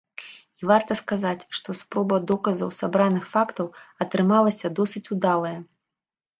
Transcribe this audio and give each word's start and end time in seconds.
І, 0.29 0.61
варта 0.69 0.95
сказаць, 1.01 1.41
што 1.57 1.69
спроба 1.81 2.15
доказаў 2.33 2.73
сабраных 2.79 3.23
фактаў 3.37 3.71
атрымалася 4.07 4.75
досыць 4.81 5.07
удалая. 5.17 5.57